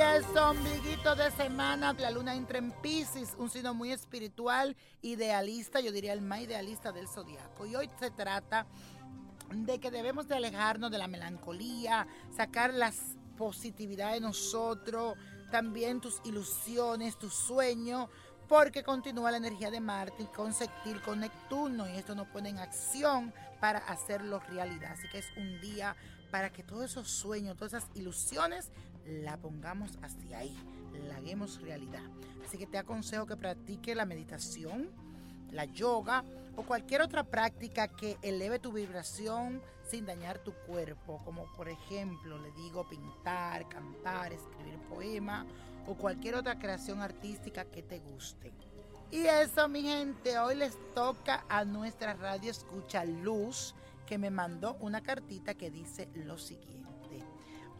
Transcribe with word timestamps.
eso, 0.00 0.50
ombliguito 0.50 1.14
de 1.14 1.30
semana, 1.30 1.92
la 1.92 2.10
luna 2.10 2.34
entra 2.34 2.56
en 2.56 2.72
Pisces, 2.72 3.34
un 3.36 3.50
signo 3.50 3.74
muy 3.74 3.92
espiritual, 3.92 4.74
idealista, 5.02 5.80
yo 5.80 5.92
diría 5.92 6.14
el 6.14 6.22
más 6.22 6.40
idealista 6.40 6.90
del 6.90 7.06
zodiaco. 7.06 7.66
Y 7.66 7.76
hoy 7.76 7.90
se 7.98 8.10
trata 8.10 8.66
de 9.52 9.78
que 9.78 9.90
debemos 9.90 10.26
de 10.26 10.36
alejarnos 10.36 10.90
de 10.90 10.96
la 10.96 11.06
melancolía, 11.06 12.06
sacar 12.34 12.72
la 12.72 12.92
positividad 13.36 14.12
de 14.12 14.20
nosotros, 14.20 15.18
también 15.50 16.00
tus 16.00 16.20
ilusiones, 16.24 17.18
tus 17.18 17.34
sueños, 17.34 18.08
porque 18.50 18.82
continúa 18.82 19.30
la 19.30 19.36
energía 19.36 19.70
de 19.70 19.78
Marte 19.78 20.26
con 20.34 20.52
Sextil 20.52 21.00
con 21.02 21.20
Neptuno 21.20 21.88
y 21.88 21.92
esto 21.92 22.16
nos 22.16 22.26
pone 22.26 22.48
en 22.48 22.58
acción 22.58 23.32
para 23.60 23.78
hacerlo 23.78 24.40
realidad. 24.40 24.90
Así 24.90 25.08
que 25.08 25.18
es 25.18 25.28
un 25.36 25.60
día 25.60 25.94
para 26.32 26.50
que 26.50 26.64
todos 26.64 26.86
esos 26.86 27.08
sueños, 27.08 27.56
todas 27.56 27.74
esas 27.74 27.88
ilusiones, 27.94 28.72
la 29.06 29.36
pongamos 29.36 29.92
hacia 30.02 30.38
ahí, 30.38 30.58
la 31.08 31.18
hagamos 31.18 31.62
realidad. 31.62 32.02
Así 32.44 32.58
que 32.58 32.66
te 32.66 32.76
aconsejo 32.76 33.24
que 33.24 33.36
practique 33.36 33.94
la 33.94 34.04
meditación, 34.04 34.90
la 35.52 35.66
yoga 35.66 36.24
o 36.56 36.62
cualquier 36.62 37.02
otra 37.02 37.24
práctica 37.24 37.88
que 37.88 38.18
eleve 38.22 38.58
tu 38.58 38.72
vibración 38.72 39.62
sin 39.88 40.06
dañar 40.06 40.38
tu 40.38 40.52
cuerpo, 40.66 41.20
como 41.24 41.44
por 41.56 41.68
ejemplo, 41.68 42.38
le 42.38 42.52
digo, 42.52 42.88
pintar, 42.88 43.68
cantar, 43.68 44.32
escribir 44.32 44.78
poema 44.88 45.46
o 45.86 45.94
cualquier 45.94 46.36
otra 46.36 46.58
creación 46.58 47.00
artística 47.00 47.64
que 47.64 47.82
te 47.82 47.98
guste. 47.98 48.52
Y 49.10 49.26
eso, 49.26 49.68
mi 49.68 49.82
gente, 49.82 50.38
hoy 50.38 50.54
les 50.54 50.76
toca 50.94 51.44
a 51.48 51.64
nuestra 51.64 52.14
radio 52.14 52.50
escucha 52.50 53.04
Luz, 53.04 53.74
que 54.06 54.18
me 54.18 54.30
mandó 54.30 54.76
una 54.80 55.02
cartita 55.02 55.54
que 55.54 55.70
dice 55.70 56.08
lo 56.14 56.38
siguiente. 56.38 56.99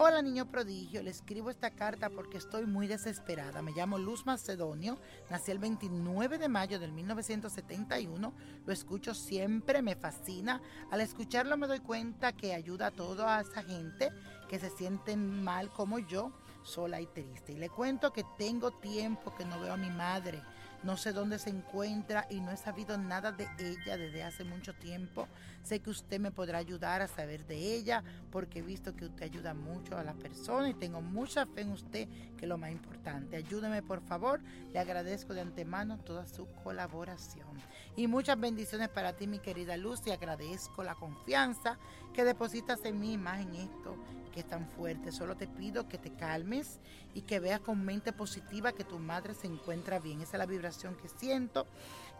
Hola 0.00 0.22
niño 0.22 0.46
prodigio, 0.46 1.02
le 1.02 1.10
escribo 1.10 1.50
esta 1.50 1.72
carta 1.72 2.08
porque 2.08 2.38
estoy 2.38 2.66
muy 2.66 2.86
desesperada. 2.86 3.62
Me 3.62 3.72
llamo 3.72 3.98
Luz 3.98 4.26
Macedonio, 4.26 4.96
nací 5.28 5.50
el 5.50 5.58
29 5.58 6.38
de 6.38 6.48
mayo 6.48 6.78
del 6.78 6.92
1971, 6.92 8.32
lo 8.64 8.72
escucho 8.72 9.12
siempre, 9.12 9.82
me 9.82 9.96
fascina. 9.96 10.62
Al 10.92 11.00
escucharlo 11.00 11.56
me 11.56 11.66
doy 11.66 11.80
cuenta 11.80 12.30
que 12.30 12.54
ayuda 12.54 12.86
a 12.86 12.90
toda 12.92 13.40
esa 13.40 13.64
gente 13.64 14.10
que 14.48 14.60
se 14.60 14.70
sienten 14.70 15.42
mal 15.42 15.68
como 15.70 15.98
yo, 15.98 16.30
sola 16.62 17.00
y 17.00 17.06
triste. 17.06 17.54
Y 17.54 17.56
le 17.56 17.68
cuento 17.68 18.12
que 18.12 18.24
tengo 18.38 18.70
tiempo 18.70 19.34
que 19.34 19.44
no 19.44 19.58
veo 19.58 19.72
a 19.72 19.76
mi 19.76 19.90
madre 19.90 20.40
no 20.82 20.96
sé 20.96 21.12
dónde 21.12 21.38
se 21.38 21.50
encuentra 21.50 22.26
y 22.30 22.40
no 22.40 22.50
he 22.50 22.56
sabido 22.56 22.96
nada 22.98 23.32
de 23.32 23.48
ella 23.58 23.96
desde 23.96 24.22
hace 24.22 24.44
mucho 24.44 24.74
tiempo. 24.74 25.26
Sé 25.62 25.80
que 25.80 25.90
usted 25.90 26.20
me 26.20 26.30
podrá 26.30 26.58
ayudar 26.58 27.02
a 27.02 27.08
saber 27.08 27.44
de 27.46 27.74
ella 27.74 28.02
porque 28.30 28.60
he 28.60 28.62
visto 28.62 28.94
que 28.96 29.06
usted 29.06 29.24
ayuda 29.24 29.54
mucho 29.54 29.98
a 29.98 30.04
las 30.04 30.14
personas 30.14 30.70
y 30.70 30.74
tengo 30.74 31.02
mucha 31.02 31.46
fe 31.46 31.62
en 31.62 31.72
usted, 31.72 32.08
que 32.36 32.44
es 32.44 32.48
lo 32.48 32.58
más 32.58 32.70
importante. 32.70 33.36
Ayúdeme 33.36 33.82
por 33.82 34.00
favor. 34.00 34.40
Le 34.72 34.78
agradezco 34.78 35.34
de 35.34 35.42
antemano 35.42 35.98
toda 35.98 36.26
su 36.26 36.46
colaboración. 36.62 37.48
Y 37.96 38.06
muchas 38.06 38.38
bendiciones 38.38 38.88
para 38.88 39.14
ti, 39.14 39.26
mi 39.26 39.40
querida 39.40 39.76
Luz, 39.76 40.06
y 40.06 40.10
agradezco 40.10 40.84
la 40.84 40.94
confianza 40.94 41.78
que 42.14 42.24
depositas 42.24 42.84
en 42.84 43.00
mí 43.00 43.18
más 43.18 43.40
en 43.40 43.54
esto 43.56 43.96
que 44.32 44.40
es 44.40 44.46
tan 44.46 44.68
fuerte. 44.68 45.12
Solo 45.12 45.36
te 45.36 45.46
pido 45.46 45.88
que 45.88 45.98
te 45.98 46.12
calmes 46.12 46.80
y 47.14 47.22
que 47.22 47.40
veas 47.40 47.60
con 47.60 47.84
mente 47.84 48.12
positiva 48.12 48.72
que 48.72 48.84
tu 48.84 48.98
madre 48.98 49.34
se 49.34 49.46
encuentra 49.46 49.98
bien. 49.98 50.20
Esa 50.20 50.36
es 50.36 50.38
la 50.38 50.46
vibración 50.46 50.67
que 50.76 51.08
siento. 51.08 51.66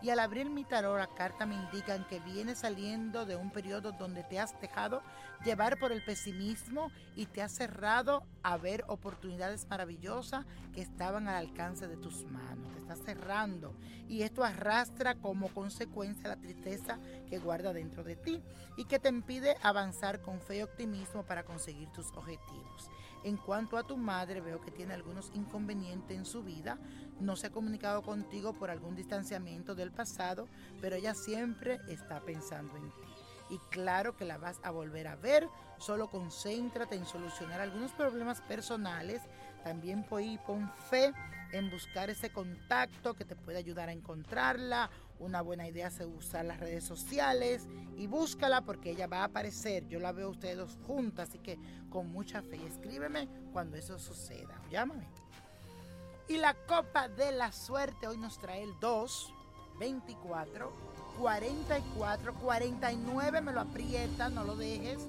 Y 0.01 0.11
al 0.11 0.21
abrir 0.21 0.49
mi 0.49 0.65
tarot, 0.65 0.97
la 0.97 1.09
carta 1.09 1.45
me 1.45 1.57
indican 1.57 2.07
que 2.07 2.21
vienes 2.21 2.61
saliendo 2.61 3.27
de 3.27 3.35
un 3.35 3.51
periodo 3.51 3.91
donde 3.91 4.23
te 4.23 4.39
has 4.39 4.59
dejado 4.61 5.03
llevar 5.45 5.79
por 5.79 5.91
el 5.91 6.05
pesimismo 6.05 6.93
y 7.17 7.27
te 7.27 7.43
has 7.43 7.53
cerrado 7.53 8.23
a 8.45 8.57
ver 8.57 8.85
oportunidades 8.87 9.67
maravillosas 9.69 10.47
que 10.73 10.83
estaban 10.83 11.29
al 11.29 11.35
alcance 11.35 11.89
de 11.89 11.97
tus 11.97 12.25
manos. 12.27 12.73
Te 12.73 12.79
estás 12.79 13.01
cerrando 13.05 13.75
y 14.09 14.23
esto 14.23 14.45
arrastra 14.45 15.17
como 15.17 15.49
consecuencia 15.49 16.29
la 16.29 16.37
tristeza 16.37 17.01
que 17.29 17.39
guarda 17.39 17.73
dentro 17.73 18.05
de 18.05 18.15
ti 18.15 18.41
y 18.77 18.85
que 18.85 19.01
te 19.01 19.09
impide 19.09 19.57
avanzar 19.63 20.21
con 20.21 20.41
fe 20.41 20.59
y 20.59 20.63
optimismo 20.63 21.25
para 21.25 21.45
conseguir 21.45 21.89
tus 21.91 22.13
objetivos. 22.13 22.89
En 23.29 23.37
cuanto 23.37 23.77
a 23.77 23.87
tu 23.87 23.99
madre, 23.99 24.41
veo 24.41 24.59
que 24.63 24.71
tiene 24.71 24.95
algunos 24.95 25.31
inconvenientes 25.35 26.17
en 26.17 26.25
su 26.25 26.43
vida. 26.43 26.79
No 27.21 27.37
se 27.37 27.49
ha 27.49 27.51
comunicado 27.51 28.01
contigo 28.01 28.55
por 28.55 28.71
algún 28.71 28.97
distanciamiento 28.97 29.75
del 29.75 29.93
pasado, 29.93 30.49
pero 30.81 30.97
ella 30.97 31.13
siempre 31.13 31.79
está 31.89 32.21
pensando 32.21 32.75
en 32.79 32.85
ti. 32.85 33.03
Y 33.51 33.59
claro 33.69 34.17
que 34.17 34.25
la 34.25 34.39
vas 34.39 34.59
a 34.63 34.71
volver 34.71 35.09
a 35.09 35.17
ver, 35.17 35.47
solo 35.77 36.09
concéntrate 36.09 36.97
en 36.97 37.05
solucionar 37.05 37.61
algunos 37.61 37.93
problemas 37.93 38.41
personales. 38.41 39.21
También 39.63 40.05
pon 40.05 40.73
fe 40.89 41.13
en 41.53 41.71
buscar 41.71 42.11
ese 42.11 42.31
contacto 42.31 43.15
que 43.15 43.25
te 43.25 43.37
puede 43.37 43.59
ayudar 43.59 43.89
a 43.89 43.93
encontrarla. 43.93 44.91
Una 45.19 45.43
buena 45.43 45.67
idea 45.67 45.89
es 45.89 46.01
usar 46.01 46.45
las 46.45 46.61
redes 46.61 46.85
sociales 46.85 47.67
y 47.97 48.07
búscala 48.07 48.61
porque 48.61 48.91
ella 48.91 49.07
va 49.07 49.21
a 49.21 49.25
aparecer. 49.25 49.87
Yo 49.89 49.99
la 49.99 50.13
veo 50.13 50.29
a 50.29 50.31
ustedes 50.31 50.57
dos 50.57 50.79
juntas, 50.87 51.29
así 51.29 51.39
que 51.39 51.59
con 51.91 52.11
mucha 52.11 52.43
fe. 52.43 52.65
Escríbeme 52.67 53.29
cuando 53.53 53.77
eso 53.77 53.99
suceda. 53.99 54.61
Llámame. 54.71 55.09
Y 56.29 56.37
la 56.37 56.55
copa 56.55 57.09
de 57.09 57.33
la 57.33 57.53
suerte 57.53 58.07
hoy 58.07 58.19
nos 58.19 58.39
trae 58.39 58.63
el 58.63 58.79
2, 58.81 59.35
24, 59.81 60.73
44, 61.19 62.35
49, 62.35 63.41
me 63.41 63.53
lo 63.53 63.61
aprieta, 63.61 64.29
no 64.29 64.45
lo 64.45 64.55
dejes. 64.55 65.09